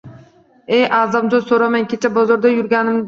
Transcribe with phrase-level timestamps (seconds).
[0.77, 1.89] –E, A’zamjon, so’ramang.
[1.93, 2.99] Kecha bozorda yurganimizda